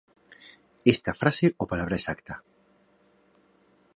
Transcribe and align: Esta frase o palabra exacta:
Esta 0.93 1.17
frase 1.21 1.45
o 1.63 1.65
palabra 1.71 1.99
exacta: 2.01 2.35